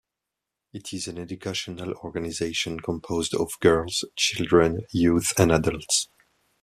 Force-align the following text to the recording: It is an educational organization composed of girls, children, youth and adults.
It 0.73 0.93
is 0.93 1.07
an 1.07 1.19
educational 1.19 1.93
organization 1.97 2.79
composed 2.79 3.35
of 3.35 3.51
girls, 3.59 4.03
children, 4.17 4.79
youth 4.91 5.31
and 5.39 5.51
adults. 5.51 6.09